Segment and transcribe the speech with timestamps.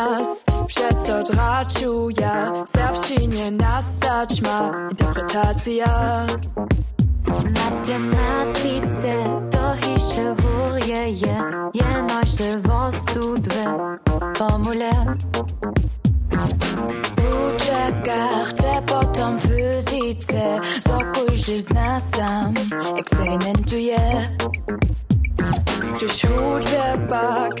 [0.00, 4.88] nas Przeco dračuja Serbščine nastać ma.
[4.90, 6.26] Interpretacja.
[7.56, 9.14] Matematice
[9.50, 11.36] to jeszcze hurje je
[11.74, 13.64] Jenoście wostu dwie
[14.36, 14.90] formule.
[17.18, 22.54] Uczeka chcę potom fyzice Zokuj, z nas sam
[22.98, 23.98] eksperymentuje.
[26.00, 27.60] Durch hudbe bak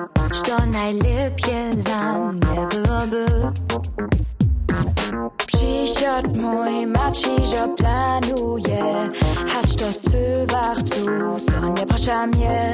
[0.45, 3.25] Co najlepiej za mnie byłoby
[5.37, 9.09] Przysiad mój maci, że planuje
[9.47, 11.05] Hać to sywach tu,
[11.45, 12.73] co nie proszę mnie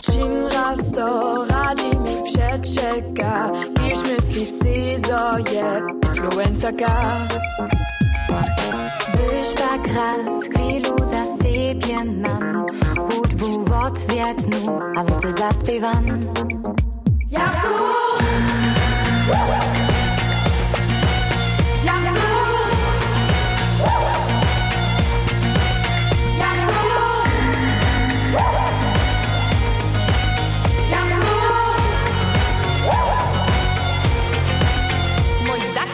[0.00, 3.50] Czym raz to radzi mi przeczeka
[3.92, 7.28] Iż myśli si, zo je influencerka
[9.12, 11.69] Byś tak raz chwilu za siebie mam Hudbu
[14.24, 16.20] začnu a vůbec zaspívám.
[17.30, 17.70] Já chci!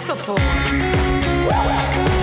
[0.06, 2.15] Saxophon.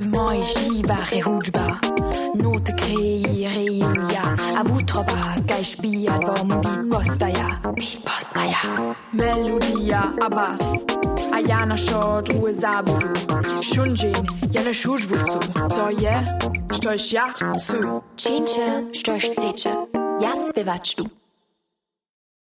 [0.00, 1.66] Moji bare hudba,
[2.34, 4.22] not kreirija,
[4.58, 8.94] a utrova kaj špijat bom beat postaja, beat postaja.
[9.12, 10.60] Melodija, a bas,
[11.34, 13.08] a ja našo druge zabudu,
[13.62, 14.14] šunžin,
[14.52, 15.38] ja na šužvucu,
[15.68, 16.38] to je,
[16.76, 18.02] što ja chcu.
[18.16, 19.22] Činče, što jih
[20.22, 21.17] ja spevač du.